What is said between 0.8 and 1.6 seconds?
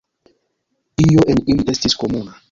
Io en